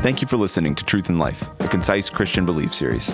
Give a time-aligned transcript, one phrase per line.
[0.00, 3.12] Thank you for listening to Truth in Life, a concise Christian belief series.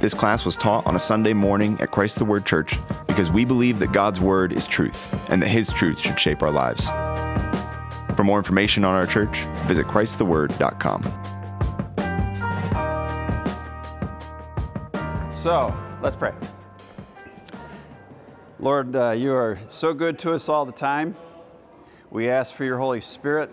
[0.00, 3.46] This class was taught on a Sunday morning at Christ the Word Church because we
[3.46, 6.90] believe that God's Word is truth and that His truth should shape our lives.
[8.16, 11.02] For more information on our church, visit ChristTheWord.com.
[15.32, 16.34] So, let's pray.
[18.58, 21.16] Lord, uh, you are so good to us all the time.
[22.10, 23.50] We ask for your Holy Spirit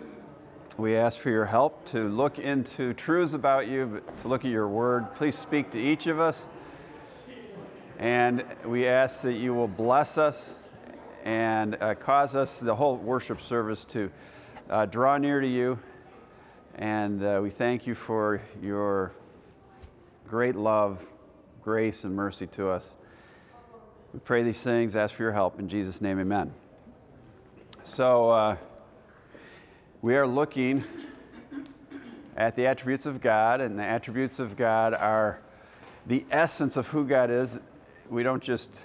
[0.76, 4.66] we ask for your help to look into truths about you, to look at your
[4.66, 5.14] word.
[5.14, 6.48] Please speak to each of us.
[8.00, 10.56] And we ask that you will bless us
[11.22, 14.10] and uh, cause us, the whole worship service, to
[14.68, 15.78] uh, draw near to you.
[16.74, 19.12] And uh, we thank you for your
[20.26, 21.06] great love,
[21.62, 22.94] grace, and mercy to us.
[24.12, 25.60] We pray these things, ask for your help.
[25.60, 26.52] In Jesus' name, amen.
[27.84, 28.56] So, uh,
[30.04, 30.84] we are looking
[32.36, 35.40] at the attributes of God, and the attributes of God are
[36.06, 37.58] the essence of who God is.
[38.10, 38.82] We don't just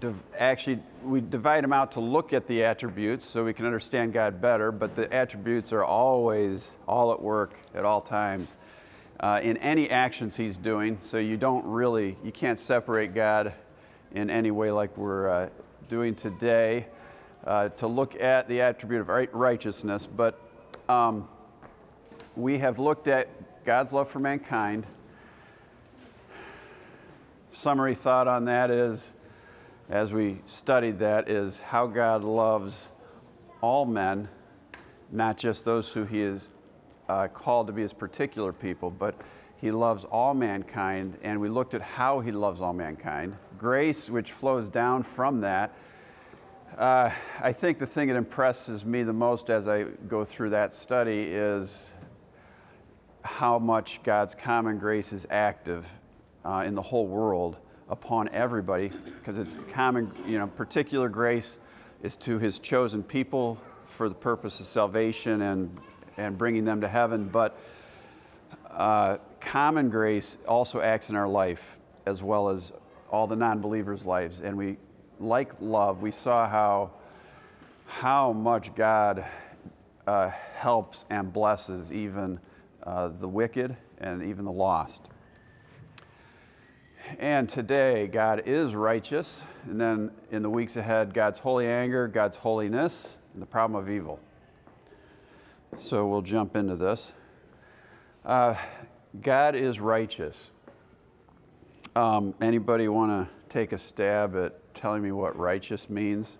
[0.00, 4.14] div- actually we divide them out to look at the attributes so we can understand
[4.14, 8.50] God better, but the attributes are always all at work at all times.
[9.20, 13.52] Uh, in any actions he's doing, so you don't really, you can't separate God
[14.12, 15.48] in any way like we're uh,
[15.90, 16.86] doing today
[17.46, 20.40] uh, to look at the attribute of righteousness, but
[20.88, 21.28] um,
[22.36, 23.28] we have looked at
[23.64, 24.86] God's love for mankind.
[27.48, 29.12] Summary thought on that is,
[29.88, 32.88] as we studied that, is how God loves
[33.60, 34.28] all men,
[35.12, 36.48] not just those who He is
[37.08, 39.14] uh, called to be His particular people, but
[39.60, 43.36] He loves all mankind, and we looked at how He loves all mankind.
[43.58, 45.74] Grace, which flows down from that,
[46.78, 50.72] uh, I think the thing that impresses me the most as I go through that
[50.72, 51.92] study is
[53.22, 55.86] how much God's common grace is active
[56.44, 57.58] uh, in the whole world
[57.88, 61.58] upon everybody, because it's common, you know, particular grace
[62.02, 63.56] is to his chosen people
[63.86, 65.78] for the purpose of salvation and,
[66.16, 67.28] and bringing them to heaven.
[67.28, 67.56] But
[68.70, 72.72] uh, common grace also acts in our life as well as
[73.10, 74.40] all the non believers' lives.
[74.40, 74.76] And we
[75.20, 76.90] like love, we saw how,
[77.86, 79.24] how much God
[80.06, 82.38] uh, helps and blesses even
[82.82, 85.02] uh, the wicked and even the lost.
[87.18, 89.42] And today, God is righteous.
[89.68, 93.90] And then in the weeks ahead, God's holy anger, God's holiness, and the problem of
[93.90, 94.20] evil.
[95.78, 97.12] So we'll jump into this.
[98.24, 98.54] Uh,
[99.20, 100.50] God is righteous.
[101.96, 106.36] Um, anybody want to take a stab at telling me what righteous means?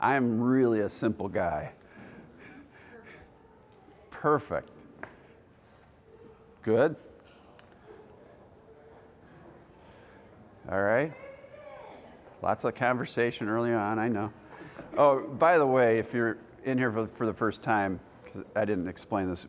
[0.00, 1.72] I am really a simple guy.
[4.12, 4.70] Perfect.
[6.62, 6.94] Good?
[10.70, 11.12] All right.
[12.40, 14.32] Lots of conversation early on, I know.
[14.96, 18.64] Oh, by the way, if you're in here for, for the first time, because I
[18.64, 19.46] didn't explain this,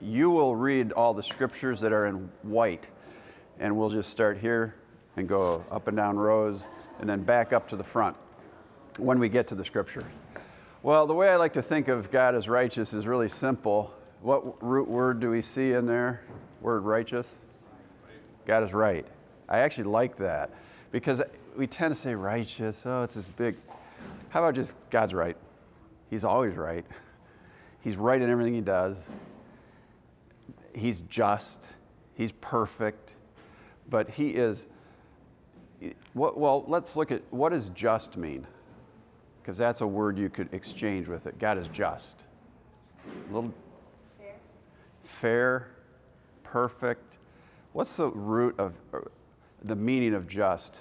[0.00, 2.88] you will read all the scriptures that are in white.
[3.60, 4.74] And we'll just start here
[5.16, 6.62] and go up and down rows
[7.00, 8.16] and then back up to the front
[8.98, 10.04] when we get to the scripture.
[10.82, 13.92] Well, the way I like to think of God as righteous is really simple.
[14.22, 16.22] What root word do we see in there?
[16.60, 17.36] Word righteous?
[18.46, 19.06] God is right.
[19.48, 20.50] I actually like that
[20.92, 21.20] because
[21.56, 22.84] we tend to say righteous.
[22.86, 23.56] Oh, it's this big.
[24.28, 25.36] How about just God's right?
[26.10, 26.86] He's always right.
[27.80, 28.98] He's right in everything he does
[30.78, 31.72] he's just,
[32.14, 33.16] he's perfect,
[33.88, 34.66] but he is.
[36.14, 38.46] Well, let's look at what does just mean?
[39.42, 41.38] Because that's a word you could exchange with it.
[41.38, 42.24] God is just.
[43.06, 43.54] A little
[44.18, 44.34] fair.
[45.04, 45.68] fair,
[46.42, 47.18] perfect.
[47.72, 48.74] What's the root of
[49.64, 50.80] the meaning of just?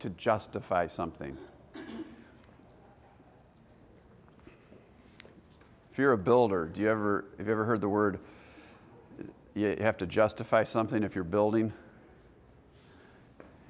[0.00, 1.38] To justify something.
[5.94, 8.18] If you're a builder, do you ever have you ever heard the word
[9.54, 11.72] you have to justify something if you're building.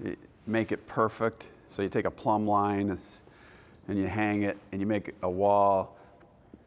[0.03, 0.17] You
[0.47, 1.51] make it perfect.
[1.67, 2.99] So you take a plumb line
[3.89, 5.99] and you hang it and you make a wall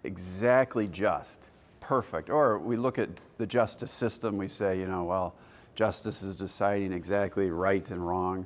[0.04, 1.50] exactly just,
[1.80, 2.30] perfect.
[2.30, 3.09] Or we look at
[3.39, 5.33] the justice system, we say, you know, well,
[5.74, 8.45] justice is deciding exactly right and wrong.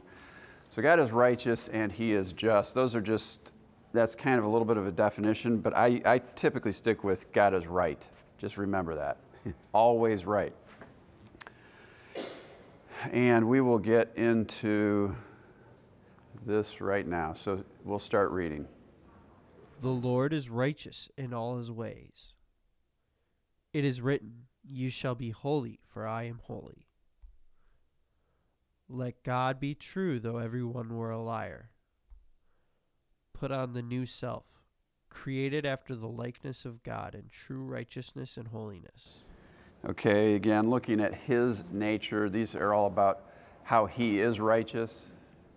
[0.74, 2.74] So God is righteous and He is just.
[2.74, 3.52] Those are just,
[3.94, 7.32] that's kind of a little bit of a definition, but I, I typically stick with
[7.32, 8.08] God is right.
[8.38, 9.18] Just remember that.
[9.74, 10.54] Always right
[13.12, 15.16] and we will get into
[16.46, 17.34] this right now.
[17.34, 18.68] So we'll start reading.
[19.82, 22.34] The Lord is righteous in all his ways.
[23.74, 26.88] It is written, You shall be holy, for I am holy.
[28.88, 31.71] Let God be true, though every one were a liar.
[33.42, 34.46] Put on the new self,
[35.10, 39.24] created after the likeness of God in true righteousness and holiness.
[39.84, 43.24] Okay, again, looking at his nature, these are all about
[43.64, 45.06] how he is righteous.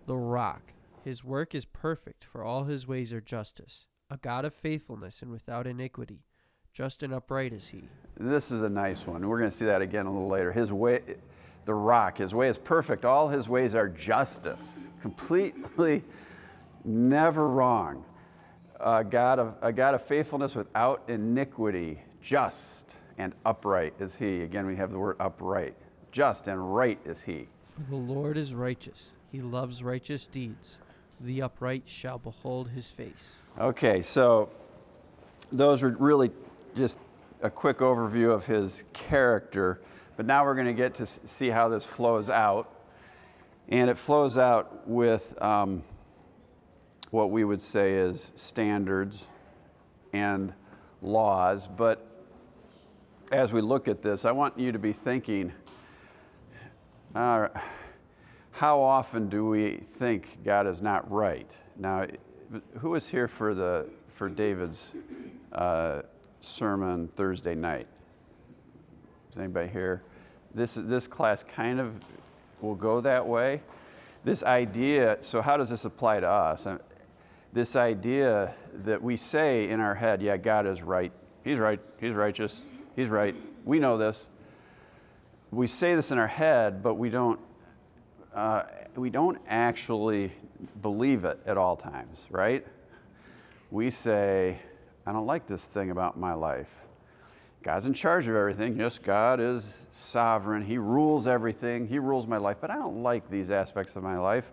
[0.07, 0.73] The rock,
[1.03, 3.85] his work is perfect, for all his ways are justice.
[4.09, 6.23] A God of faithfulness and without iniquity,
[6.73, 7.83] just and upright is he.
[8.19, 9.29] This is a nice one.
[9.29, 10.51] We're going to see that again a little later.
[10.51, 11.03] His way,
[11.65, 13.05] the rock, his way is perfect.
[13.05, 14.65] All his ways are justice,
[15.03, 16.03] completely
[16.85, 18.03] never wrong.
[18.79, 24.41] A God of, a God of faithfulness without iniquity, just and upright is he.
[24.43, 25.75] Again, we have the word upright.
[26.11, 27.47] Just and right is he.
[27.69, 30.79] For the Lord is righteous, he loves righteous deeds.
[31.19, 33.37] The upright shall behold his face.
[33.59, 34.49] Okay, so
[35.51, 36.29] those are really
[36.75, 36.99] just
[37.41, 39.79] a quick overview of his character.
[40.17, 42.69] But now we're going to get to see how this flows out.
[43.69, 45.83] And it flows out with um,
[47.11, 49.27] what we would say is standards
[50.13, 50.53] and
[51.01, 51.67] laws.
[51.67, 52.05] But
[53.31, 55.51] as we look at this, I want you to be thinking
[57.15, 57.47] uh,
[58.51, 61.51] how often do we think God is not right?
[61.77, 62.07] Now,
[62.79, 64.93] who was here for, the, for David's
[65.51, 66.03] uh,
[66.41, 67.87] sermon Thursday night?
[69.31, 70.03] Is anybody here?
[70.53, 71.93] This, this class kind of
[72.61, 73.61] will go that way.
[74.23, 76.65] This idea, so how does this apply to us?
[77.55, 78.53] This idea
[78.83, 81.13] that we say in our head, yeah, God is right.
[81.45, 81.79] He's right.
[82.01, 82.63] He's righteous.
[82.97, 83.33] He's right.
[83.63, 84.27] We know this.
[85.51, 87.39] We say this in our head, but we don't,
[88.33, 88.63] uh,
[88.97, 90.33] we don't actually
[90.81, 92.67] believe it at all times, right?
[93.71, 94.59] We say,
[95.05, 96.67] I don't like this thing about my life.
[97.63, 98.77] God's in charge of everything.
[98.77, 100.61] Yes, God is sovereign.
[100.61, 101.87] He rules everything.
[101.87, 104.51] He rules my life, but I don't like these aspects of my life.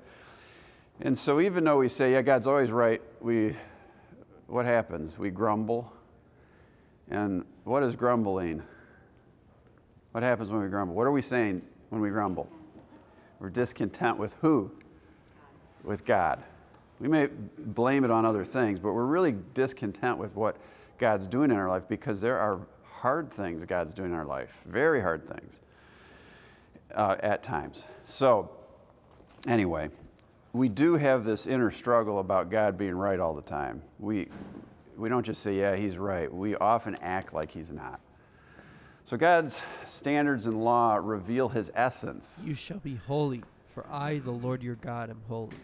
[1.00, 3.56] And so even though we say, yeah, God's always right, we
[4.46, 5.18] what happens?
[5.18, 5.90] We grumble.
[7.10, 8.62] And what is grumbling?
[10.12, 10.94] What happens when we grumble?
[10.94, 12.48] What are we saying when we grumble?
[13.40, 14.70] We're discontent with who?
[15.84, 16.42] With God.
[17.00, 17.28] We may
[17.58, 20.56] blame it on other things, but we're really discontent with what
[20.98, 24.60] God's doing in our life because there are hard things God's doing in our life,
[24.66, 25.62] very hard things
[26.94, 27.84] uh, at times.
[28.06, 28.50] So,
[29.48, 29.88] anyway,
[30.52, 33.82] we do have this inner struggle about God being right all the time.
[33.98, 34.28] We,
[34.96, 36.32] we don't just say, yeah, he's right.
[36.32, 38.00] We often act like he's not.
[39.04, 42.38] So, God's standards and law reveal his essence.
[42.44, 45.56] You shall be holy, for I, the Lord your God, am holy.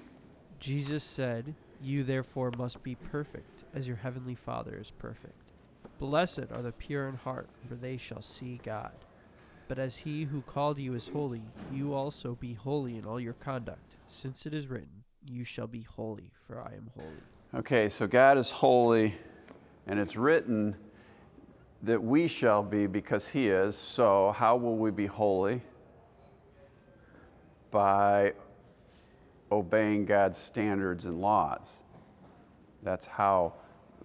[0.59, 5.53] Jesus said, You therefore must be perfect, as your heavenly Father is perfect.
[5.99, 8.93] Blessed are the pure in heart, for they shall see God.
[9.69, 13.35] But as he who called you is holy, you also be holy in all your
[13.35, 17.61] conduct, since it is written, You shall be holy, for I am holy.
[17.61, 19.15] Okay, so God is holy,
[19.87, 20.75] and it's written
[21.83, 23.77] that we shall be because he is.
[23.77, 25.61] So, how will we be holy?
[27.71, 28.33] By
[29.53, 31.81] obeying God's standards and laws.
[32.83, 33.53] That's how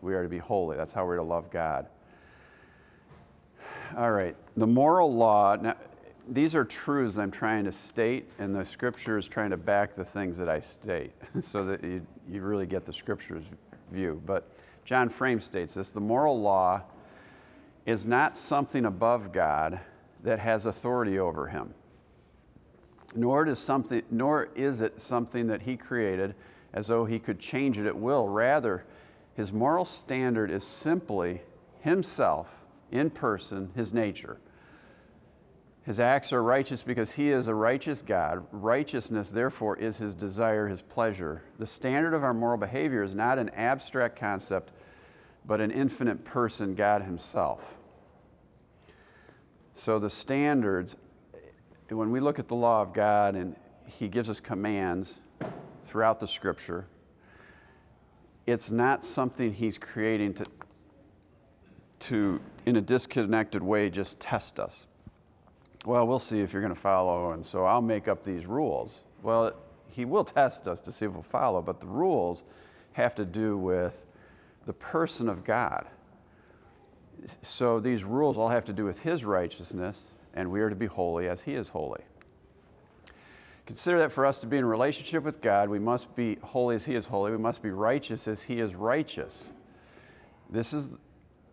[0.02, 0.76] we are to be holy.
[0.76, 1.88] That's how we're to love God.
[3.96, 5.56] All right, the moral law.
[5.56, 5.76] Now,
[6.28, 10.06] these are truths I'm trying to state, and the scripture is trying to back the
[10.06, 13.44] things that I state so that you, you really get the scripture's
[13.92, 14.20] view.
[14.26, 14.50] But
[14.84, 16.82] John Frame states this the moral law
[17.86, 19.80] is not something above God
[20.24, 21.74] that has authority over him.
[23.14, 26.34] Nor, does something, nor is it something that he created
[26.74, 28.28] as though he could change it at will.
[28.28, 28.86] Rather,
[29.36, 31.42] his moral standard is simply
[31.82, 32.48] himself
[32.94, 34.38] in person, his nature.
[35.86, 38.46] His acts are righteous because he is a righteous God.
[38.54, 41.44] Righteousness, therefore, is his desire, his pleasure.
[41.60, 44.72] The standard of our moral behavior is not an abstract concept,
[45.46, 47.60] but an infinite person, God himself.
[49.74, 50.96] So the standards,
[51.90, 55.16] when we look at the law of God and he gives us commands
[55.84, 56.86] throughout the scripture,
[58.48, 60.46] it's not something he's creating to,
[62.00, 64.86] to, in a disconnected way, just test us.
[65.86, 69.00] Well, we'll see if you're going to follow, and so I'll make up these rules.
[69.22, 69.54] Well,
[69.90, 72.44] he will test us to see if we'll follow, but the rules
[72.94, 74.06] have to do with
[74.66, 75.88] the person of God.
[77.42, 80.04] So these rules all have to do with his righteousness,
[80.34, 82.02] and we are to be holy as he is holy.
[83.66, 86.84] Consider that for us to be in relationship with God, we must be holy as
[86.84, 87.32] He is holy.
[87.32, 89.52] We must be righteous as He is righteous.
[90.50, 90.90] This is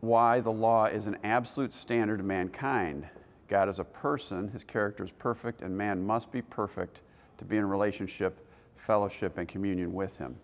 [0.00, 3.06] why the law is an absolute standard of mankind.
[3.48, 7.00] God is a person, His character is perfect, and man must be perfect
[7.38, 10.36] to be in relationship, fellowship, and communion with Him.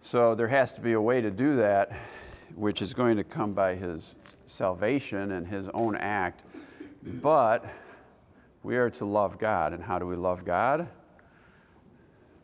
[0.00, 1.92] So there has to be a way to do that,
[2.54, 4.14] which is going to come by His
[4.46, 6.42] salvation and His own act.
[7.02, 7.64] But
[8.62, 9.72] we are to love God.
[9.72, 10.88] And how do we love God?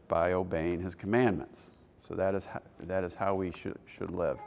[0.09, 1.71] By obeying His commandments.
[1.99, 4.39] So that is how, that is how we should, should live.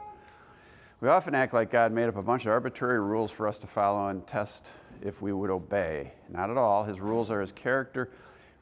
[1.00, 3.68] We often act like God made up a bunch of arbitrary rules for us to
[3.68, 6.12] follow and test if we would obey.
[6.28, 6.82] Not at all.
[6.82, 8.10] His rules are His character.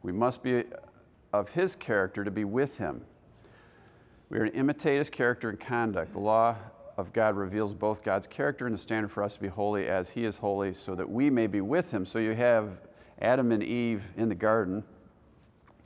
[0.03, 0.65] We must be
[1.33, 3.01] of His character to be with Him.
[4.29, 6.13] We are to imitate His character and conduct.
[6.13, 6.57] The law
[6.99, 10.11] of God reveals both God's character and the standard for us to be holy as
[10.11, 12.05] He is holy, so that we may be with Him.
[12.05, 12.81] So you have
[13.23, 14.85] Adam and Eve in the garden,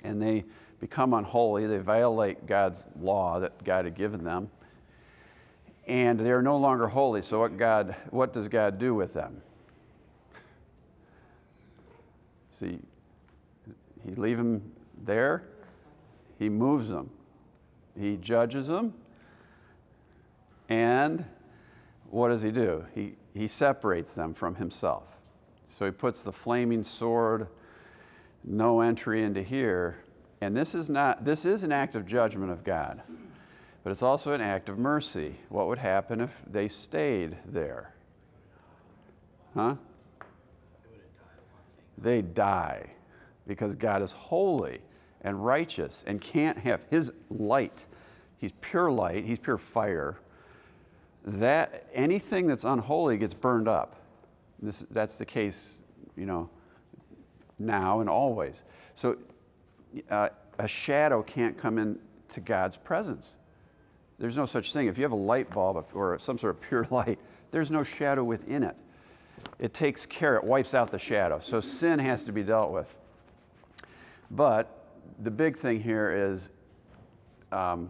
[0.02, 0.44] and they
[0.80, 1.68] become unholy.
[1.68, 4.50] They violate God's law that God had given them,
[5.90, 7.20] and they are no longer holy.
[7.20, 9.42] So what God, what does God do with them?
[12.60, 12.78] See,
[14.06, 14.62] he leave them
[15.02, 15.42] there.
[16.38, 17.10] He moves them.
[17.98, 18.94] He judges them.
[20.68, 21.24] And
[22.10, 22.84] what does he do?
[22.94, 25.02] He, he separates them from himself.
[25.66, 27.48] So he puts the flaming sword,
[28.44, 30.04] no entry into here.
[30.40, 33.02] And this is not this is an act of judgment of God.
[33.82, 35.36] But it's also an act of mercy.
[35.48, 37.94] What would happen if they stayed there?
[39.54, 39.76] Huh?
[41.96, 42.90] They die
[43.46, 44.80] because God is holy
[45.22, 47.86] and righteous and can't have his light.
[48.38, 50.18] He's pure light, he's pure fire.
[51.24, 53.96] That anything that's unholy gets burned up.
[54.62, 55.78] This, that's the case,
[56.16, 56.48] you know,
[57.58, 58.64] now and always.
[58.94, 59.16] So
[60.10, 63.36] uh, a shadow can't come into God's presence.
[64.20, 64.86] There's no such thing.
[64.86, 67.18] If you have a light bulb or some sort of pure light,
[67.50, 68.76] there's no shadow within it.
[69.58, 71.40] It takes care, it wipes out the shadow.
[71.40, 72.94] So sin has to be dealt with.
[74.30, 74.84] But
[75.22, 76.50] the big thing here is
[77.50, 77.88] um,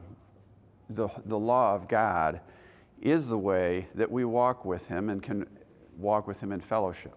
[0.89, 2.41] the, the law of God
[3.03, 5.47] is the way that we walk with Him and can
[5.99, 7.17] walk with Him in fellowship.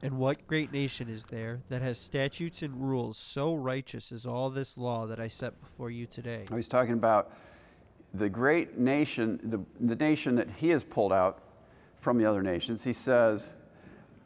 [0.00, 4.50] And what great nation is there that has statutes and rules so righteous as all
[4.50, 6.44] this law that I set before you today?
[6.54, 7.32] He's talking about
[8.14, 11.42] the great nation, the, the nation that he has pulled out
[12.00, 12.84] from the other nations.
[12.84, 13.50] He says,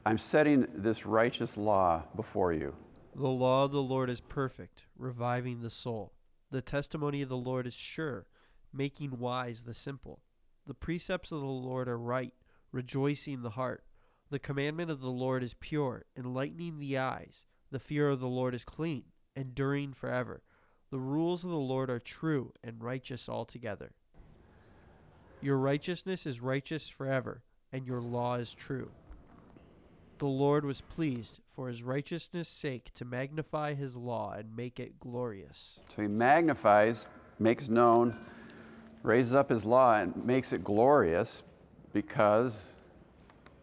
[0.05, 2.75] I'm setting this righteous law before you.
[3.15, 6.13] The law of the Lord is perfect, reviving the soul.
[6.51, 8.27] The testimony of the Lord is sure,
[8.73, 10.21] making wise the simple.
[10.67, 12.35] The precepts of the Lord are right,
[12.71, 13.85] rejoicing the heart.
[14.31, 17.47] The commandment of the Lord is pure, enlightening the eyes.
[17.71, 19.05] The fear of the Lord is clean,
[19.35, 20.43] enduring forever.
[20.91, 23.93] The rules of the Lord are true and righteous altogether.
[25.41, 27.43] Your righteousness is righteous forever,
[27.73, 28.91] and your law is true.
[30.19, 34.99] The Lord was pleased for his righteousness' sake to magnify his law and make it
[34.99, 35.79] glorious.
[35.95, 37.07] So he magnifies,
[37.39, 38.17] makes known,
[39.03, 41.45] raises up his law, and makes it glorious
[41.93, 42.77] because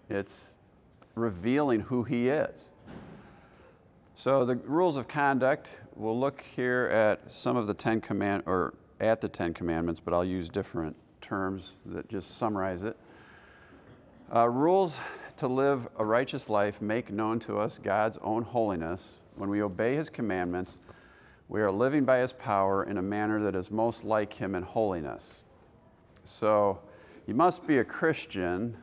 [0.09, 0.55] it's
[1.15, 2.69] revealing who he is.
[4.15, 8.73] So the rules of conduct, we'll look here at some of the Ten Command or
[8.99, 12.97] at the Ten Commandments, but I'll use different terms that just summarize it.
[14.33, 14.97] Uh, rules
[15.37, 19.03] to live a righteous life make known to us God's own holiness.
[19.35, 20.77] When we obey His commandments,
[21.47, 24.63] we are living by His power in a manner that is most like Him in
[24.63, 25.43] holiness.
[26.23, 26.79] So
[27.27, 28.77] you must be a Christian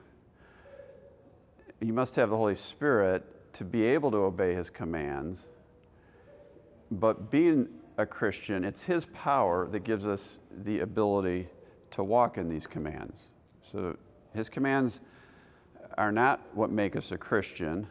[1.82, 5.46] you must have the Holy Spirit to be able to obey his commands.
[6.92, 11.48] But being a Christian, it's his power that gives us the ability
[11.92, 13.28] to walk in these commands.
[13.62, 13.96] So
[14.34, 15.00] his commands
[15.96, 17.86] are not what make us a Christian.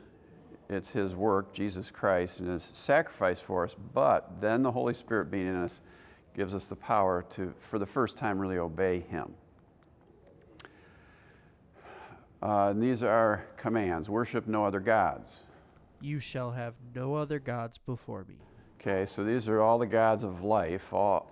[0.69, 3.75] It's his work, Jesus Christ, and his sacrifice for us.
[3.93, 5.81] But then the Holy Spirit being in us
[6.35, 9.33] gives us the power to, for the first time, really obey him.
[12.41, 15.39] Uh, these are commands worship no other gods.
[15.99, 18.35] You shall have no other gods before me.
[18.81, 21.29] Okay, so these are all the gods of life, all,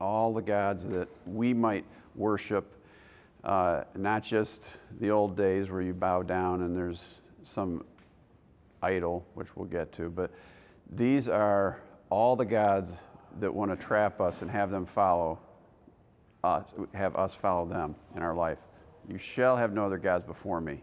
[0.00, 1.84] all the gods that we might
[2.16, 2.82] worship,
[3.44, 7.04] uh, not just the old days where you bow down and there's
[7.44, 7.84] some
[8.82, 10.32] idol, which we'll get to, but
[10.96, 12.96] these are all the gods
[13.38, 15.38] that want to trap us and have them follow
[16.42, 18.58] us, have us follow them in our life.
[19.08, 20.82] You shall have no other gods before me.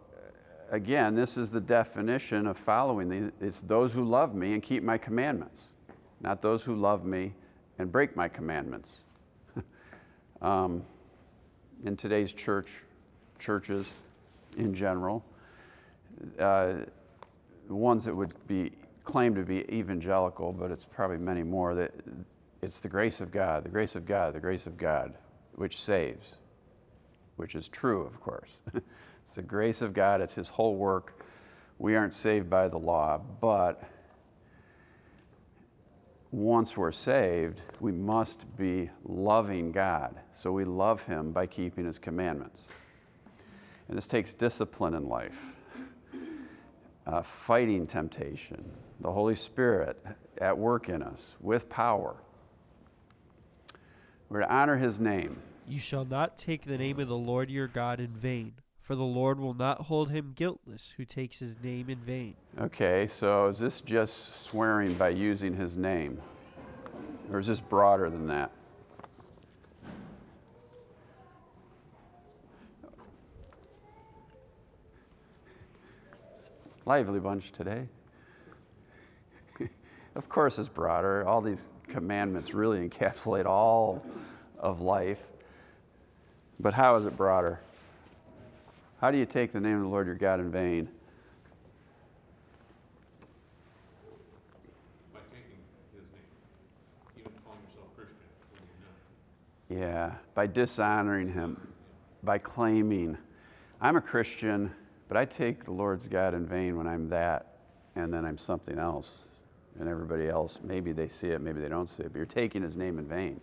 [0.71, 3.31] again, this is the definition of following.
[3.39, 5.67] It's those who love me and keep my commandments,
[6.21, 7.33] not those who love me
[7.77, 8.93] and break my commandments.
[10.41, 10.83] um,
[11.83, 12.69] in today's church,
[13.37, 13.93] churches
[14.57, 15.23] in general,
[16.39, 16.73] uh,
[17.67, 18.71] ones that would be
[19.03, 21.91] claimed to be evangelical, but it's probably many more, that
[22.61, 25.13] it's the grace of God, the grace of God, the grace of God,
[25.55, 26.35] which saves,
[27.35, 28.59] which is true, of course.
[29.23, 31.23] it's the grace of God, it's His whole work.
[31.77, 33.83] We aren't saved by the law, but
[36.31, 40.15] once we're saved, we must be loving God.
[40.31, 42.69] So we love Him by keeping His commandments.
[43.87, 45.37] And this takes discipline in life,
[47.05, 48.63] uh, fighting temptation,
[49.01, 50.01] the Holy Spirit
[50.37, 52.15] at work in us with power.
[54.29, 55.37] We're to honor His name.
[55.67, 59.03] You shall not take the name of the Lord your God in vain, for the
[59.03, 62.35] Lord will not hold him guiltless who takes his name in vain.
[62.59, 66.19] Okay, so is this just swearing by using his name?
[67.31, 68.51] Or is this broader than that?
[76.85, 77.87] Lively bunch today.
[80.15, 81.25] of course, it's broader.
[81.27, 84.03] All these commandments really encapsulate all
[84.57, 85.19] of life.
[86.59, 87.59] But how is it broader?
[89.01, 90.87] How do you take the name of the Lord your God in vain?
[95.11, 95.57] by taking
[95.91, 96.21] his name.
[97.17, 97.33] You don't
[97.65, 98.15] yourself Christian
[98.51, 100.11] when you're not.
[100.11, 101.67] Yeah, by dishonoring him,
[102.21, 103.17] by claiming,
[103.81, 104.71] I'm a Christian,
[105.07, 107.57] but I take the Lord's God in vain when I'm that,
[107.95, 109.29] and then I'm something else.
[109.79, 112.61] And everybody else, maybe they see it, maybe they don't see it, but you're taking
[112.61, 113.41] his name in vain.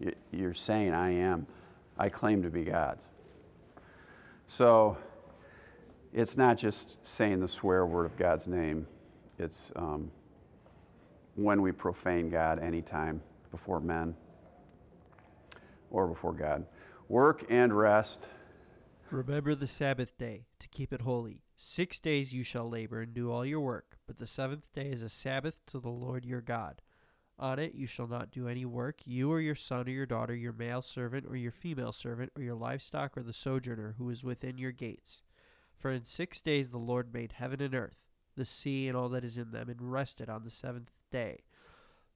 [0.00, 1.46] You- You're saying, I am,
[1.98, 3.04] I claim to be God's.
[4.48, 4.96] So
[6.12, 8.86] it's not just saying the swear word of God's name,
[9.38, 10.10] it's um,
[11.36, 14.16] when we profane God anytime before men
[15.90, 16.64] or before God.
[17.10, 18.28] Work and rest.
[19.10, 21.42] Remember the Sabbath day to keep it holy.
[21.54, 25.02] Six days you shall labor and do all your work, but the seventh day is
[25.02, 26.80] a Sabbath to the Lord your God.
[27.40, 30.34] On it you shall not do any work, you or your son or your daughter,
[30.34, 34.24] your male servant or your female servant, or your livestock or the sojourner who is
[34.24, 35.22] within your gates.
[35.76, 37.98] For in six days the Lord made heaven and earth,
[38.34, 41.44] the sea and all that is in them, and rested on the seventh day.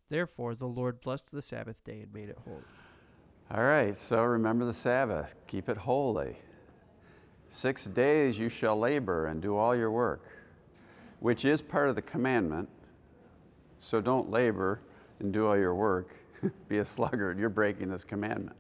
[0.08, 2.64] Therefore the Lord blessed the Sabbath day and made it holy.
[3.54, 6.36] All right, so remember the Sabbath, keep it holy.
[7.48, 10.24] Six days you shall labor and do all your work,
[11.20, 12.68] which is part of the commandment.
[13.78, 14.80] So don't labor
[15.22, 16.14] and do all your work.
[16.68, 18.56] Be a sluggard, you're breaking this commandment.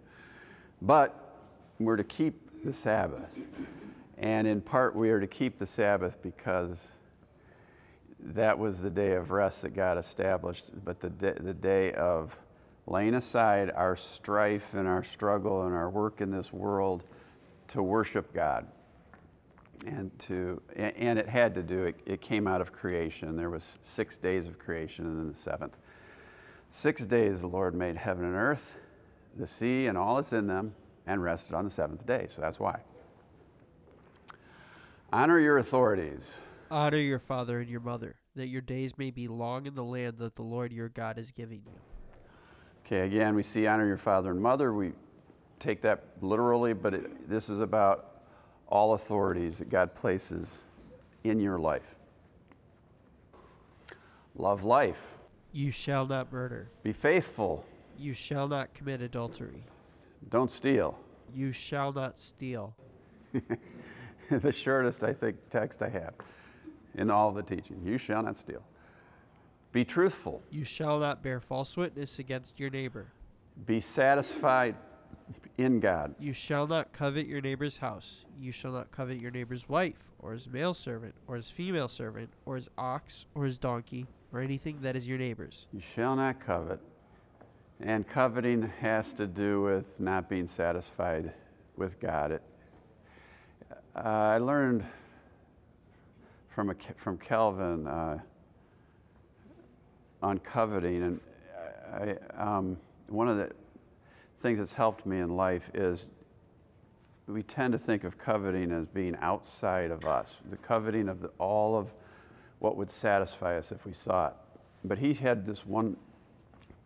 [0.80, 1.36] But
[1.78, 3.28] we're to keep the Sabbath.
[4.18, 6.88] And in part, we are to keep the Sabbath because
[8.20, 12.36] that was the day of rest that God established, but the day, the day of
[12.86, 17.04] laying aside our strife and our struggle and our work in this world
[17.68, 18.66] to worship God.
[19.86, 23.36] And to and it had to do it, it came out of creation.
[23.36, 25.76] There was six days of creation and then the seventh.
[26.74, 28.74] Six days the Lord made heaven and earth,
[29.36, 30.74] the sea and all that's in them,
[31.06, 32.24] and rested on the seventh day.
[32.30, 32.80] So that's why.
[35.12, 36.34] Honor your authorities.
[36.70, 40.16] Honor your father and your mother, that your days may be long in the land
[40.16, 41.78] that the Lord your God is giving you.
[42.86, 44.72] Okay, again, we see honor your father and mother.
[44.72, 44.92] We
[45.60, 48.22] take that literally, but it, this is about
[48.66, 50.56] all authorities that God places
[51.22, 51.96] in your life.
[54.34, 55.18] Love life.
[55.52, 56.68] You shall not murder.
[56.82, 57.64] Be faithful.
[57.98, 59.64] You shall not commit adultery.
[60.30, 60.98] Don't steal.
[61.34, 62.74] You shall not steal.
[64.30, 66.14] the shortest, I think, text I have
[66.94, 67.80] in all the teaching.
[67.84, 68.62] You shall not steal.
[69.72, 70.42] Be truthful.
[70.50, 73.12] You shall not bear false witness against your neighbor.
[73.66, 74.74] Be satisfied
[75.58, 76.14] in God.
[76.18, 78.24] You shall not covet your neighbor's house.
[78.38, 82.30] You shall not covet your neighbor's wife, or his male servant, or his female servant,
[82.44, 85.66] or his ox, or his donkey, or anything that is your neighbor's.
[85.72, 86.80] You shall not covet.
[87.80, 91.32] And coveting has to do with not being satisfied
[91.76, 92.32] with God.
[92.32, 92.42] It,
[93.96, 94.84] uh, I learned
[96.54, 98.18] from, a, from Calvin uh,
[100.22, 101.02] on coveting.
[101.02, 101.20] And
[101.92, 103.50] I, um, one of the
[104.40, 106.08] things that's helped me in life is
[107.26, 111.28] we tend to think of coveting as being outside of us, the coveting of the,
[111.38, 111.88] all of
[112.62, 114.34] what would satisfy us if we saw it.
[114.84, 115.96] But he had this one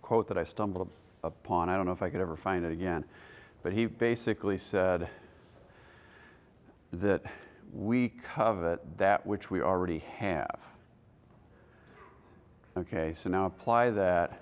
[0.00, 0.88] quote that I stumbled
[1.22, 1.68] upon.
[1.68, 3.04] I don't know if I could ever find it again.
[3.62, 5.10] But he basically said
[6.94, 7.24] that
[7.74, 10.58] we covet that which we already have.
[12.78, 14.40] Okay, so now apply that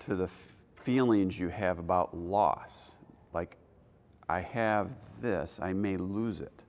[0.00, 2.96] to the f- feelings you have about loss.
[3.32, 3.56] Like,
[4.28, 6.64] I have this, I may lose it.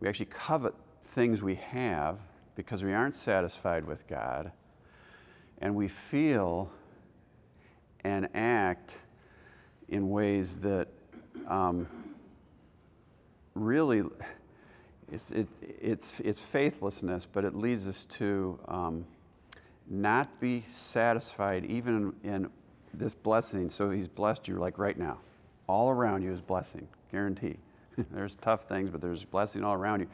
[0.00, 0.74] We actually covet
[1.16, 2.18] things we have
[2.56, 4.52] because we aren't satisfied with God,
[5.62, 6.70] and we feel
[8.04, 8.94] and act
[9.88, 10.88] in ways that
[11.48, 11.88] um,
[13.54, 14.04] really
[15.10, 19.06] it's, it, it's, it's faithlessness, but it leads us to um,
[19.88, 22.50] not be satisfied even in, in
[22.92, 23.70] this blessing.
[23.70, 25.16] So he's blessed you like right now.
[25.66, 27.56] All around you is blessing, guarantee.
[28.10, 30.08] there's tough things, but there's blessing all around you.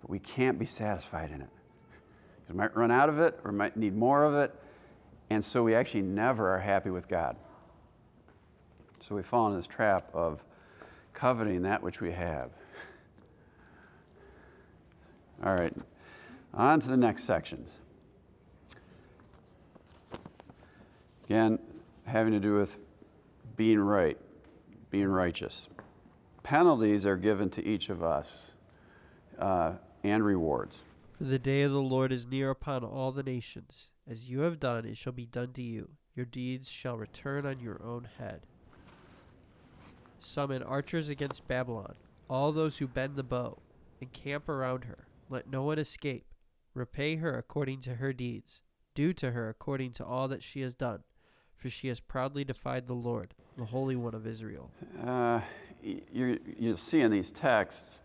[0.00, 1.48] But we can't be satisfied in it.
[2.48, 4.54] We might run out of it or might need more of it.
[5.30, 7.36] And so we actually never are happy with God.
[9.00, 10.42] So we fall into this trap of
[11.14, 12.50] coveting that which we have.
[15.44, 15.74] All right,
[16.52, 17.78] on to the next sections.
[21.24, 21.58] Again,
[22.04, 22.76] having to do with
[23.56, 24.18] being right,
[24.90, 25.68] being righteous.
[26.42, 28.50] Penalties are given to each of us
[29.38, 30.78] uh, and rewards.
[31.18, 33.90] For the day of the Lord is near upon all the nations.
[34.08, 35.90] As you have done, it shall be done to you.
[36.14, 38.42] Your deeds shall return on your own head.
[40.18, 41.94] Summon archers against Babylon,
[42.28, 43.58] all those who bend the bow,
[44.00, 45.06] and camp around her.
[45.28, 46.26] Let no one escape.
[46.74, 48.60] Repay her according to her deeds.
[48.94, 51.04] Do to her according to all that she has done,
[51.56, 54.70] for she has proudly defied the Lord, the Holy One of Israel.
[55.04, 55.40] Uh,
[55.82, 58.00] you you see in these texts,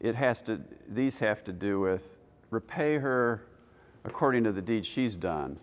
[0.00, 0.60] it has to.
[0.88, 2.18] These have to do with
[2.50, 3.46] repay her
[4.04, 5.58] according to the deeds she's done,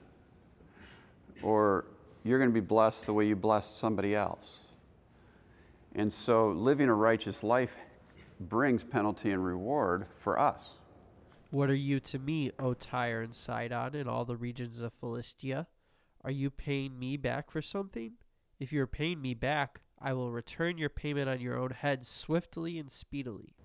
[1.41, 1.85] or
[2.23, 4.59] you're going to be blessed the way you blessed somebody else.
[5.95, 7.73] And so, living a righteous life
[8.39, 10.69] brings penalty and reward for us.
[11.49, 15.67] What are you to me, O Tyre and Sidon, and all the regions of Philistia?
[16.23, 18.13] Are you paying me back for something?
[18.59, 22.05] If you are paying me back, I will return your payment on your own head
[22.05, 23.55] swiftly and speedily.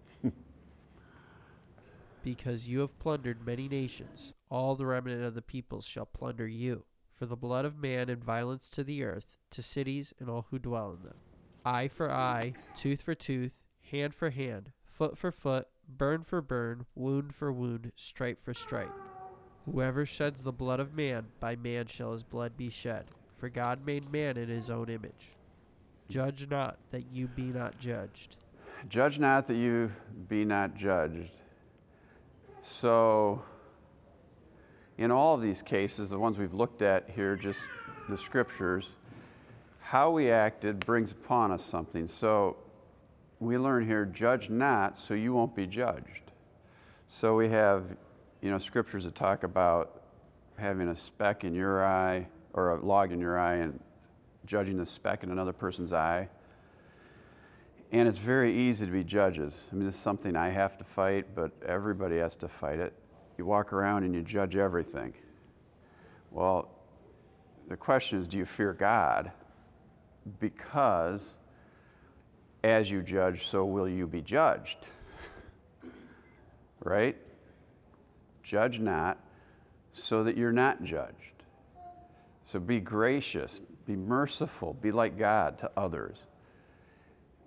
[2.23, 6.85] Because you have plundered many nations, all the remnant of the peoples shall plunder you,
[7.11, 10.59] for the blood of man and violence to the earth, to cities and all who
[10.59, 11.17] dwell in them.
[11.65, 13.53] Eye for eye, tooth for tooth,
[13.91, 18.93] hand for hand, foot for foot, burn for burn, wound for wound, stripe for stripe.
[19.65, 23.07] Whoever sheds the blood of man, by man shall his blood be shed.
[23.37, 25.37] For God made man in his own image.
[26.09, 28.37] Judge not that you be not judged.
[28.89, 29.93] Judge not that you
[30.29, 31.31] be not judged.
[32.65, 33.43] So,
[34.97, 37.61] in all of these cases, the ones we've looked at here, just
[38.09, 38.89] the scriptures,
[39.81, 42.07] how we acted brings upon us something.
[42.07, 42.57] So,
[43.41, 46.31] we learn here judge not so you won't be judged.
[47.09, 47.97] So, we have,
[48.41, 50.05] you know, scriptures that talk about
[50.57, 53.81] having a speck in your eye or a log in your eye and
[54.47, 56.29] judging the speck in another person's eye.
[57.93, 59.65] And it's very easy to be judges.
[59.71, 62.95] I mean, this is something I have to fight, but everybody has to fight it.
[63.37, 65.13] You walk around and you judge everything.
[66.31, 66.71] Well,
[67.69, 69.31] the question is do you fear God?
[70.41, 71.35] Because
[72.65, 74.89] as you judge, so will you be judged.
[76.81, 77.17] right?
[78.43, 79.19] Judge not,
[79.93, 81.45] so that you're not judged.
[82.47, 86.23] So be gracious, be merciful, be like God to others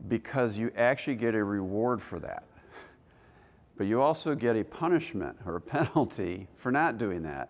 [0.08, 2.44] because you actually get a reward for that.
[3.78, 7.50] But you also get a punishment or a penalty for not doing that.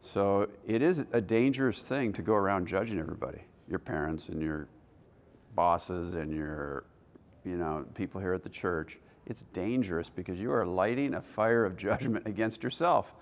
[0.00, 4.66] So it is a dangerous thing to go around judging everybody, your parents and your
[5.54, 6.84] bosses and your,
[7.44, 8.98] you know, people here at the church.
[9.26, 13.14] It's dangerous because you are lighting a fire of judgment against yourself.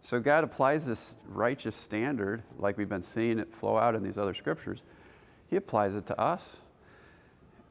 [0.00, 4.18] So God applies this righteous standard, like we've been seeing it flow out in these
[4.18, 4.82] other scriptures.
[5.48, 6.56] He applies it to us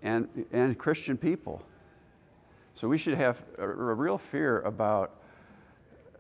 [0.03, 1.63] and, and Christian people.
[2.75, 5.21] So we should have a, a real fear about,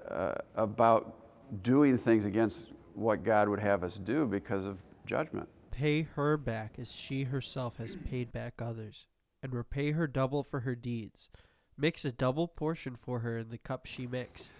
[0.09, 1.13] uh, about
[1.61, 5.47] doing things against what God would have us do because of judgment.
[5.71, 9.07] Pay her back as she herself has paid back others,
[9.41, 11.29] and repay her double for her deeds.
[11.77, 14.53] Mix a double portion for her in the cup she mixed.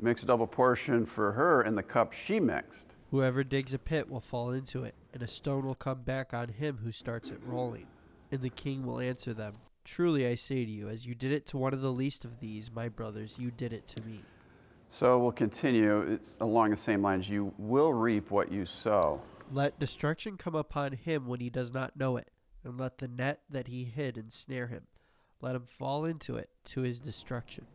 [0.00, 2.86] Mix a double portion for her in the cup she mixed.
[3.10, 6.48] Whoever digs a pit will fall into it, and a stone will come back on
[6.48, 7.86] him who starts it rolling.
[8.34, 11.46] And the king will answer them Truly I say to you, as you did it
[11.46, 14.22] to one of the least of these, my brothers, you did it to me.
[14.88, 16.00] So we'll continue.
[16.00, 17.28] It's along the same lines.
[17.28, 19.22] You will reap what you sow.
[19.52, 22.32] Let destruction come upon him when he does not know it,
[22.64, 24.88] and let the net that he hid ensnare him.
[25.40, 27.66] Let him fall into it to his destruction.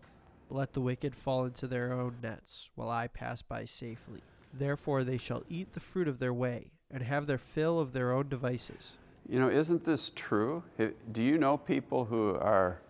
[0.50, 4.24] Let the wicked fall into their own nets, while I pass by safely.
[4.52, 8.12] Therefore they shall eat the fruit of their way, and have their fill of their
[8.12, 8.98] own devices.
[9.30, 10.64] You know, isn't this true?
[11.12, 12.82] Do you know people who are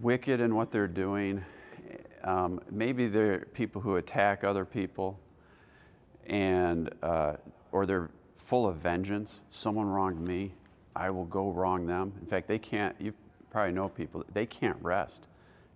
[0.00, 1.44] wicked in what they're doing?
[2.24, 5.20] Um, maybe they're people who attack other people,
[6.26, 7.34] and uh,
[7.70, 9.42] or they're full of vengeance.
[9.52, 10.52] Someone wronged me,
[10.96, 12.12] I will go wrong them.
[12.20, 12.96] In fact, they can't.
[12.98, 13.12] You
[13.48, 14.24] probably know people.
[14.32, 15.28] They can't rest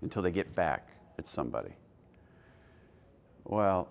[0.02, 0.88] until they get back
[1.18, 1.76] at somebody.
[3.44, 3.88] Well,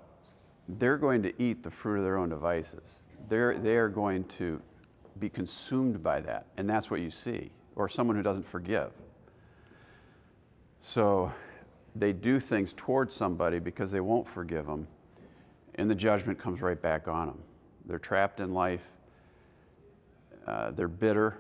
[0.68, 3.04] they're going to eat the fruit of their own devices.
[3.30, 4.62] They're, they're going to
[5.20, 6.48] be consumed by that.
[6.58, 7.52] And that's what you see.
[7.76, 8.92] Or someone who doesn't forgive.
[10.82, 11.32] So
[11.96, 14.88] they do things towards somebody because they won't forgive them.
[15.76, 17.40] And the judgment comes right back on them.
[17.86, 18.84] They're trapped in life,
[20.46, 21.38] uh, they're bitter,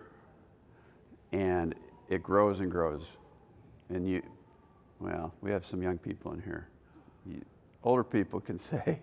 [1.31, 1.75] and
[2.09, 3.05] it grows and grows.
[3.89, 4.23] And you,
[4.99, 6.67] well, we have some young people in here.
[7.25, 7.41] You,
[7.83, 8.99] older people can say,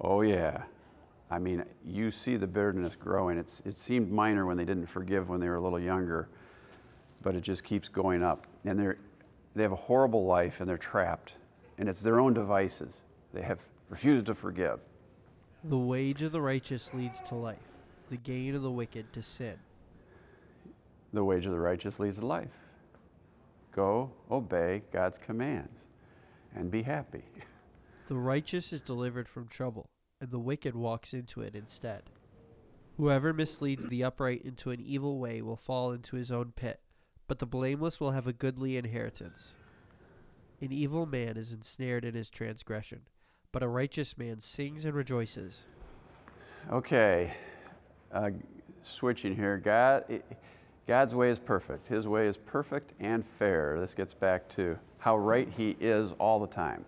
[0.00, 0.62] oh, yeah,
[1.32, 3.38] I mean, you see the bitterness growing.
[3.38, 6.28] It's, it seemed minor when they didn't forgive when they were a little younger,
[7.22, 8.46] but it just keeps going up.
[8.66, 8.98] And they're,
[9.56, 11.36] they have a horrible life and they're trapped.
[11.78, 13.00] And it's their own devices.
[13.32, 14.80] They have refused to forgive.
[15.64, 17.56] The wage of the righteous leads to life,
[18.10, 19.54] the gain of the wicked to sin.
[21.14, 22.50] The wage of the righteous leads to life.
[23.74, 25.86] Go obey God's commands
[26.54, 27.24] and be happy.
[28.08, 29.86] The righteous is delivered from trouble
[30.22, 32.04] and the wicked walks into it instead.
[32.96, 36.78] Whoever misleads the upright into an evil way will fall into his own pit,
[37.26, 39.56] but the blameless will have a goodly inheritance.
[40.60, 43.00] An evil man is ensnared in his transgression,
[43.50, 45.64] but a righteous man sings and rejoices.
[46.70, 47.34] Okay,
[48.12, 48.30] uh,
[48.82, 49.58] switching here.
[49.58, 50.22] God,
[50.86, 51.88] God's way is perfect.
[51.88, 53.80] His way is perfect and fair.
[53.80, 56.84] This gets back to how right He is all the time.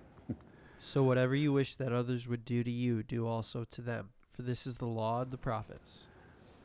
[0.85, 4.42] So whatever you wish that others would do to you, do also to them, for
[4.42, 6.05] this is the law of the prophets.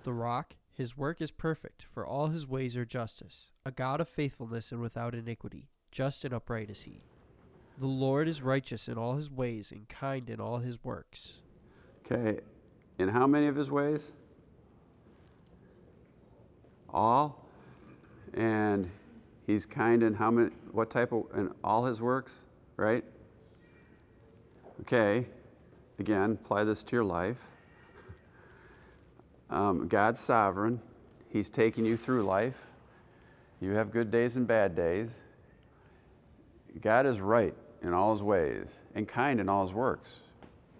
[0.04, 4.10] The rock, his work is perfect, for all his ways are justice, a God of
[4.10, 7.02] faithfulness and without iniquity, just and upright is he.
[7.80, 11.38] The Lord is righteous in all his ways and kind in all his works.
[12.06, 12.42] Okay,
[13.00, 14.12] in how many of his ways?
[16.90, 17.46] All.
[18.34, 18.92] And
[19.48, 22.40] he's kind in how many, what type of, in all his works,
[22.76, 23.06] right?
[24.82, 25.26] Okay,
[26.00, 27.38] again, apply this to your life.
[29.50, 30.80] Um, God's sovereign.
[31.30, 32.56] He's taking you through life.
[33.62, 35.10] You have good days and bad days.
[36.82, 40.18] God is right in all his ways and kind in all his works.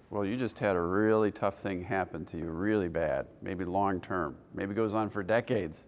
[0.10, 4.02] Well, you just had a really tough thing happen to you, really bad, maybe long
[4.02, 5.86] term, maybe goes on for decades.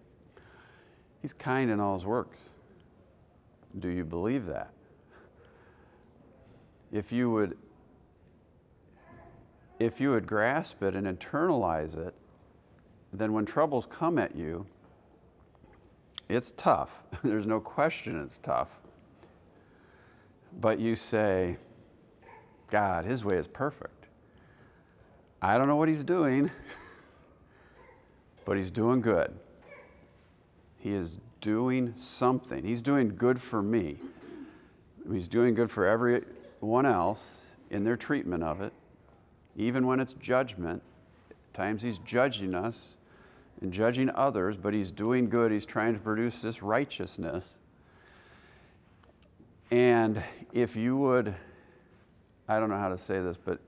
[1.21, 2.49] He's kind in all his works.
[3.79, 4.71] Do you believe that?
[6.91, 7.57] If you would
[9.81, 12.13] if you would grasp it and internalize it,
[13.11, 14.65] then when troubles come at you,
[16.29, 17.01] it's tough.
[17.23, 18.69] There's no question it's tough.
[20.59, 21.57] But you say,
[22.69, 24.05] God, His way is perfect.
[25.41, 26.51] I don't know what He's doing,
[28.45, 29.33] but He's doing good.
[30.77, 32.63] He is doing something.
[32.63, 33.97] He's doing good for me.
[35.11, 38.73] He's doing good for everyone else in their treatment of it
[39.55, 40.81] even when it's judgment.
[41.29, 42.97] At times he's judging us
[43.61, 45.51] and judging others, but he's doing good.
[45.51, 47.57] He's trying to produce this righteousness.
[49.69, 51.33] And if you would,
[52.47, 53.59] I don't know how to say this, but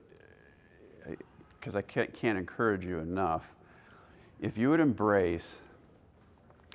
[1.06, 1.14] uh,
[1.58, 3.54] because I can't, can't encourage you enough,
[4.40, 5.62] if you would embrace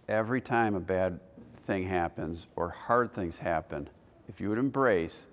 [0.07, 1.19] every time a bad
[1.63, 3.87] thing happens or hard things happen,
[4.27, 5.27] if you would embrace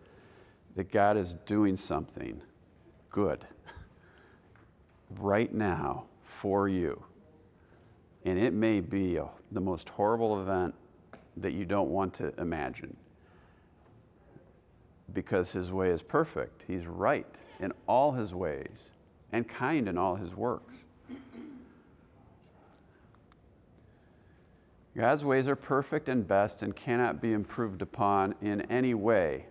[0.75, 2.41] that God is doing something
[3.11, 3.45] good
[5.19, 7.03] right now for you.
[8.25, 10.75] And it may be a, the most horrible event
[11.37, 12.97] that you don't want to imagine.
[15.12, 16.64] Because his way is perfect.
[16.66, 17.27] He's right
[17.61, 18.90] in all his ways
[19.33, 20.75] and kind in all his works.
[24.97, 29.45] God's ways are perfect and best and cannot be improved upon in any way.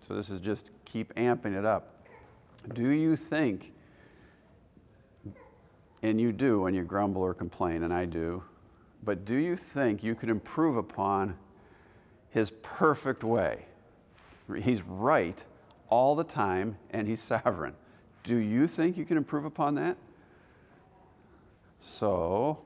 [0.00, 1.95] So this is just keep amping it up.
[2.72, 3.72] Do you think,
[6.02, 8.42] and you do when you grumble or complain, and I do,
[9.04, 11.36] but do you think you could improve upon
[12.30, 13.66] his perfect way?
[14.60, 15.42] He's right
[15.88, 17.74] all the time and he's sovereign.
[18.22, 19.96] Do you think you can improve upon that?
[21.80, 22.58] So,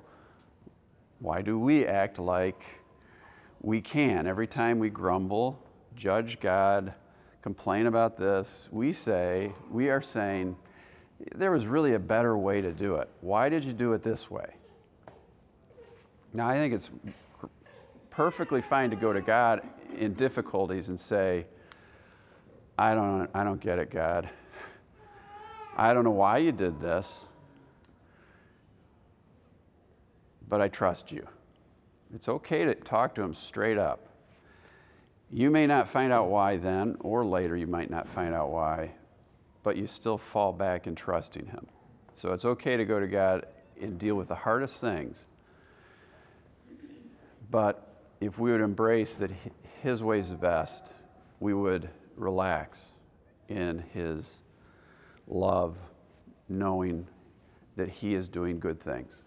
[1.19, 2.65] why do we act like
[3.61, 4.27] we can?
[4.27, 5.63] Every time we grumble,
[5.95, 6.95] judge God,
[7.43, 10.57] complain about this, we say, we are saying,
[11.35, 13.09] there was really a better way to do it.
[13.21, 14.55] Why did you do it this way?
[16.33, 16.91] Now, I think it's
[18.11, 19.63] perfectly fine to go to God
[19.97, 21.47] in difficulties and say,
[22.79, 24.29] I don't, I don't get it, God.
[25.77, 27.25] I don't know why you did this,
[30.49, 31.27] but I trust you.
[32.15, 34.10] It's okay to talk to him straight up.
[35.33, 38.93] You may not find out why then, or later you might not find out why,
[39.63, 41.67] but you still fall back in trusting him.
[42.15, 43.47] So it's okay to go to God
[43.81, 45.27] and deal with the hardest things.
[47.51, 49.31] But if we would embrace that
[49.83, 50.93] his ways are best,
[51.39, 52.93] we would relax
[53.49, 54.43] in his
[55.29, 55.77] love,
[56.49, 57.07] knowing
[57.77, 59.23] that he is doing good things.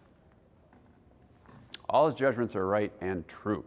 [1.89, 3.63] All his judgments are right and true.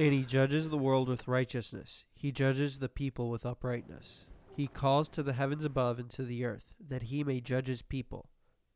[0.00, 2.04] And he judges the world with righteousness.
[2.14, 4.24] He judges the people with uprightness.
[4.56, 7.82] He calls to the heavens above and to the earth, that he may judge his
[7.82, 8.30] people.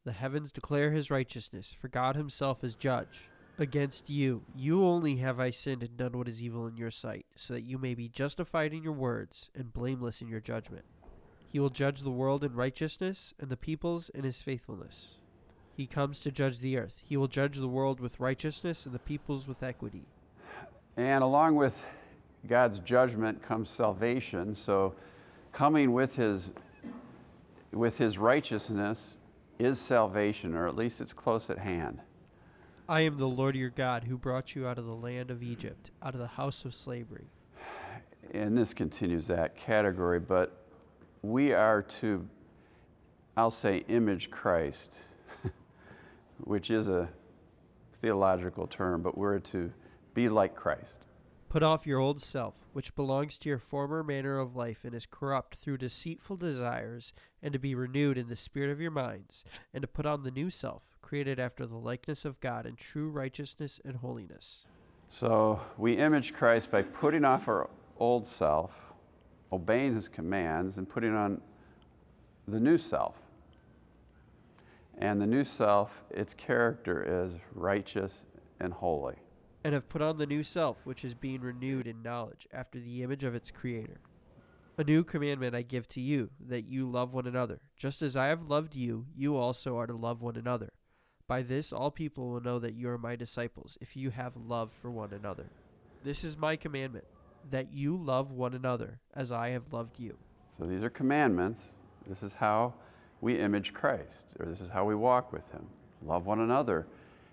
[0.05, 3.31] The heavens declare his righteousness, for God himself is judge.
[3.59, 7.25] Against you, you only have I sinned and done what is evil in your sight,
[7.37, 10.85] so that you may be justified in your words and blameless in your judgment.
[11.47, 15.21] He will judge the world in righteousness and the peoples in his faithfulness.
[15.75, 17.01] He comes to judge the earth.
[17.03, 20.05] He will judge the world with righteousness and the peoples with equity.
[20.97, 21.85] And along with
[22.47, 24.55] God's judgment comes salvation.
[24.55, 24.95] So
[25.53, 26.53] coming with his
[27.73, 29.19] with his righteousness
[29.59, 31.99] is salvation, or at least it's close at hand.
[32.89, 35.91] I am the Lord your God who brought you out of the land of Egypt,
[36.03, 37.27] out of the house of slavery.
[38.33, 40.65] And this continues that category, but
[41.23, 42.27] we are to,
[43.37, 44.99] I'll say, image Christ,
[46.45, 47.09] which is a
[48.03, 49.73] theological term, but we're to
[50.15, 50.95] be like Christ.
[51.49, 55.07] Put off your old self, which belongs to your former manner of life and is
[55.07, 59.83] corrupt through deceitful desires, and to be renewed in the spirit of your minds, and
[59.83, 63.81] to put on the new self, created after the likeness of God in true righteousness
[63.85, 64.67] and holiness.
[65.09, 68.73] So we image Christ by putting off our old self
[69.53, 71.41] obeying his commands and putting on
[72.49, 73.15] the new self.
[74.99, 78.27] And the new self, its character is righteous
[78.59, 79.17] and holy.
[79.65, 83.03] And have put on the new self, which is being renewed in knowledge after the
[83.03, 83.99] image of its creator.
[84.77, 87.61] A new commandment I give to you, that you love one another.
[87.75, 90.71] Just as I have loved you, you also are to love one another.
[91.27, 94.71] By this all people will know that you are my disciples, if you have love
[94.71, 95.47] for one another.
[96.03, 97.07] This is my commandment
[97.51, 100.19] that you love one another as I have loved you.
[100.51, 101.73] So these are commandments.
[102.07, 102.75] This is how
[103.23, 105.67] we image Christ, or this is how we walk with Him.
[106.03, 106.87] Love one another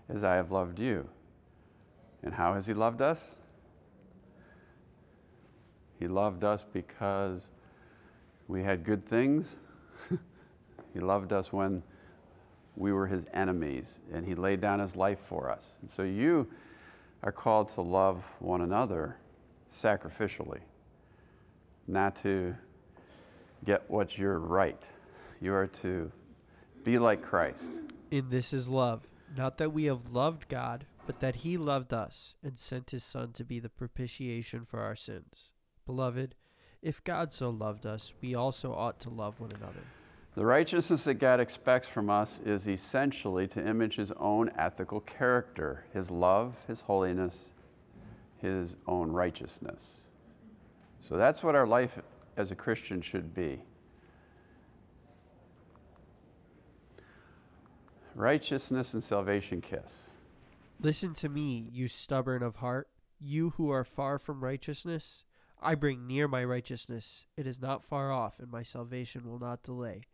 [0.07, 1.09] as I have loved you.
[2.23, 3.37] And how has He loved us?
[5.99, 7.51] He loved us because
[8.47, 9.55] we had good things.
[10.93, 11.83] he loved us when
[12.75, 15.75] we were His enemies, and He laid down His life for us.
[15.81, 16.47] And so you
[17.23, 19.17] are called to love one another
[19.71, 20.61] sacrificially,
[21.87, 22.55] not to
[23.63, 24.87] get what you're right.
[25.39, 26.11] You are to
[26.83, 27.69] be like Christ.
[28.09, 29.07] In this is love,
[29.37, 33.33] not that we have loved God, but that He loved us and sent His Son
[33.33, 35.51] to be the propitiation for our sins.
[35.85, 36.35] Beloved,
[36.81, 39.83] if God so loved us, we also ought to love one another.
[40.35, 45.83] The righteousness that God expects from us is essentially to image His own ethical character,
[45.93, 47.49] His love, His holiness,
[48.37, 50.01] his own righteousness.
[51.01, 51.99] So that's what our life
[52.37, 53.61] as a Christian should be.
[58.15, 60.10] Righteousness and salvation kiss.
[60.83, 62.87] Listen to me, you stubborn of heart,
[63.19, 65.23] you who are far from righteousness.
[65.61, 67.27] I bring near my righteousness.
[67.37, 70.05] It is not far off, and my salvation will not delay.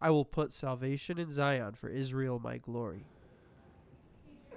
[0.00, 3.06] I will put salvation in Zion for Israel, my glory.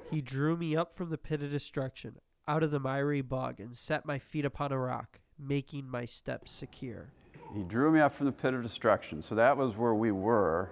[0.09, 2.15] He drew me up from the pit of destruction
[2.47, 6.49] out of the miry bog and set my feet upon a rock, making my steps
[6.49, 7.13] secure.
[7.53, 9.21] He drew me up from the pit of destruction.
[9.21, 10.71] So that was where we were.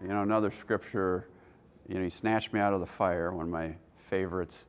[0.00, 1.28] You know, another scripture,
[1.86, 3.74] you know, he snatched me out of the fire, when my
[4.08, 4.66] favorites.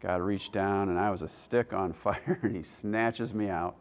[0.00, 3.76] God reached down and I was a stick on fire and he snatches me out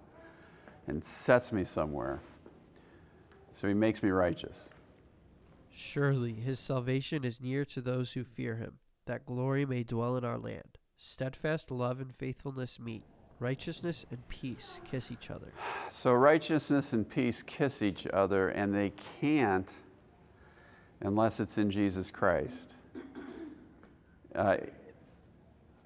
[0.88, 2.20] and sets me somewhere.
[3.52, 4.70] So he makes me righteous.
[5.70, 10.26] Surely his salvation is near to those who fear him, that glory may dwell in
[10.26, 10.78] our land.
[10.98, 13.04] Steadfast love and faithfulness meet.
[13.40, 15.52] Righteousness and peace kiss each other.
[15.90, 18.92] So righteousness and peace kiss each other, and they
[19.22, 19.70] can't
[21.00, 22.76] unless it's in Jesus Christ.
[24.36, 24.58] Uh,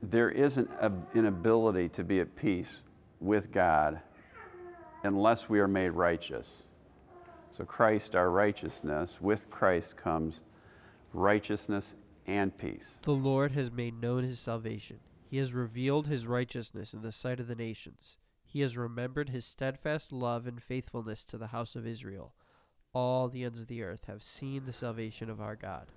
[0.02, 2.82] there a, an ability to be at peace
[3.20, 4.00] with God
[5.04, 6.64] unless we are made righteous.
[7.52, 10.42] So, Christ, our righteousness, with Christ comes
[11.14, 11.96] righteousness
[12.26, 13.00] and peace.
[13.02, 15.00] The Lord has made known his salvation.
[15.30, 18.18] He has revealed his righteousness in the sight of the nations.
[18.46, 22.34] He has remembered his steadfast love and faithfulness to the house of Israel.
[22.94, 25.88] All the ends of the earth have seen the salvation of our God.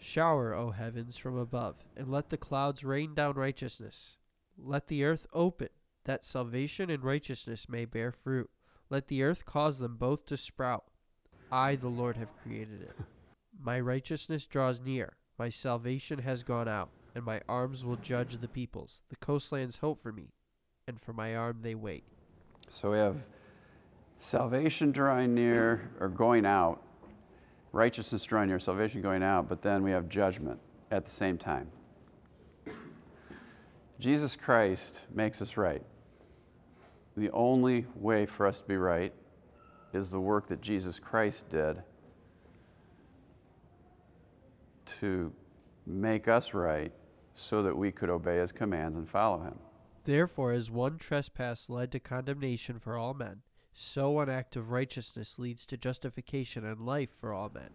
[0.00, 4.16] Shower, O heavens, from above, and let the clouds rain down righteousness.
[4.56, 5.68] Let the earth open,
[6.04, 8.50] that salvation and righteousness may bear fruit.
[8.88, 10.84] Let the earth cause them both to sprout.
[11.52, 12.96] I, the Lord, have created it.
[13.62, 18.48] My righteousness draws near, my salvation has gone out, and my arms will judge the
[18.48, 19.00] peoples.
[19.08, 20.34] The coastlands hope for me,
[20.86, 22.04] and for my arm they wait.
[22.68, 23.16] So we have
[24.18, 26.82] salvation drawing near or going out,
[27.72, 30.58] righteousness drawing near, salvation going out, but then we have judgment
[30.90, 31.68] at the same time.
[33.98, 35.82] Jesus Christ makes us right.
[37.16, 39.12] The only way for us to be right
[39.92, 41.82] is the work that Jesus Christ did
[45.00, 45.32] to
[45.86, 46.92] make us right
[47.34, 49.58] so that we could obey his commands and follow him.
[50.04, 53.42] Therefore, as one trespass led to condemnation for all men,
[53.72, 57.70] so one act of righteousness leads to justification and life for all men.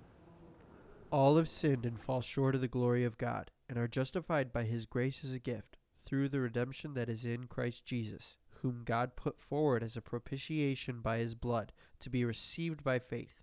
[1.12, 4.64] All have sinned and fall short of the glory of God, and are justified by
[4.64, 9.16] his grace as a gift, through the redemption that is in Christ Jesus, whom God
[9.16, 13.41] put forward as a propitiation by his blood, to be received by faith.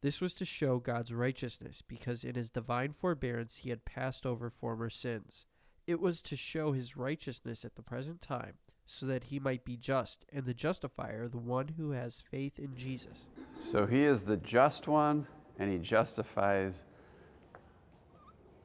[0.00, 4.50] This was to show God's righteousness, because in his divine forbearance he had passed over
[4.50, 5.46] former sins.
[5.86, 8.54] It was to show his righteousness at the present time,
[8.84, 12.76] so that he might be just, and the justifier, the one who has faith in
[12.76, 13.28] Jesus.
[13.60, 15.26] So he is the just one,
[15.58, 16.84] and he justifies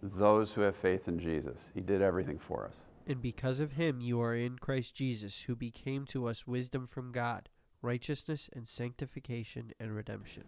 [0.01, 1.69] those who have faith in Jesus.
[1.73, 2.77] He did everything for us.
[3.05, 7.11] And because of him you are in Christ Jesus, who became to us wisdom from
[7.11, 7.49] God,
[7.81, 10.43] righteousness and sanctification and redemption.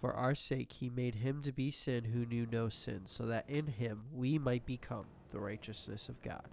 [0.00, 3.48] For our sake he made him to be sin who knew no sin, so that
[3.48, 6.48] in him we might become the righteousness of God.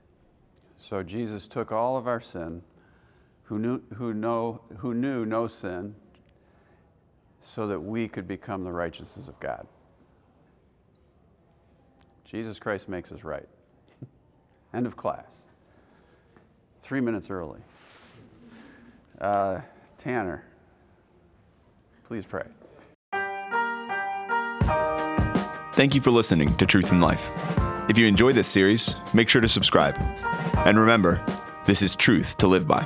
[0.79, 2.63] So Jesus took all of our sin,
[3.43, 5.93] who knew, who, know, who knew no sin,
[7.41, 9.67] so that we could become the righteousness of God.
[12.23, 13.47] Jesus Christ makes us right.
[14.73, 15.43] End of class.
[16.81, 17.59] Three minutes early.
[19.19, 19.61] Uh,
[19.97, 20.45] Tanner,
[22.05, 22.45] please pray.
[25.73, 27.29] Thank you for listening to Truth in Life.
[27.89, 29.97] If you enjoy this series, make sure to subscribe.
[30.65, 31.23] And remember,
[31.65, 32.85] this is truth to live by.